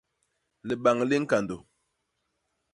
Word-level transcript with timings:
Libañ 0.67 0.97
li 1.09 1.17
ñkandô. 1.23 1.57